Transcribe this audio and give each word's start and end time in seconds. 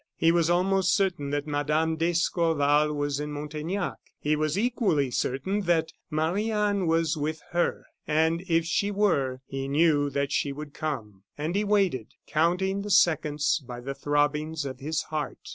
He 0.15 0.31
was 0.31 0.49
almost 0.49 0.95
certain 0.95 1.29
that 1.29 1.45
Mme. 1.45 1.93
d'Escorval 1.95 2.91
was 2.91 3.19
in 3.19 3.31
Montaignac; 3.31 3.97
he 4.17 4.35
was 4.35 4.57
equally 4.57 5.11
certain 5.11 5.61
that 5.65 5.91
Marie 6.09 6.49
Anne 6.49 6.87
was 6.87 7.15
with 7.15 7.39
her; 7.51 7.85
and 8.07 8.41
if 8.49 8.65
she 8.65 8.89
were, 8.89 9.41
he 9.45 9.67
knew 9.67 10.09
that 10.09 10.31
she 10.31 10.51
would 10.51 10.73
come. 10.73 11.21
And 11.37 11.55
he 11.55 11.63
waited, 11.63 12.15
counting 12.25 12.81
the 12.81 12.89
seconds 12.89 13.59
by 13.63 13.79
the 13.79 13.93
throbbings 13.93 14.65
of 14.65 14.79
his 14.79 15.03
heart. 15.03 15.49